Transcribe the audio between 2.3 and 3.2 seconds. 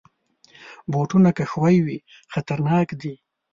خطرناک دي.